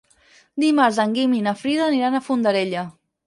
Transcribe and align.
Dimarts 0.63 0.97
en 1.03 1.13
Guim 1.17 1.35
i 1.39 1.43
na 1.49 1.53
Frida 1.61 1.85
aniran 1.89 2.17
a 2.21 2.25
Fondarella. 2.31 2.87